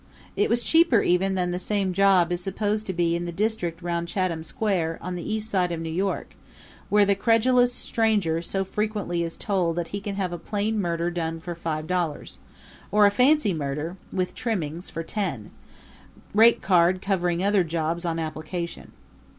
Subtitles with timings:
[0.35, 3.83] It was cheaper even than the same job is supposed to be in the district
[3.83, 6.33] round Chatham Square, on the East Side of New York,
[6.89, 11.11] where the credulous stranger so frequently is told that he can have a plain murder
[11.11, 12.39] done for five dollars
[12.91, 15.51] or a fancy murder, with trimmings, for ten;
[16.33, 18.93] rate card covering other jobs on application.